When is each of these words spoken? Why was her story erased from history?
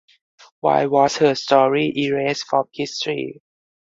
Why 0.61 0.87
was 0.87 1.17
her 1.17 1.35
story 1.35 1.93
erased 1.95 2.47
from 2.47 2.65
history? 2.73 3.43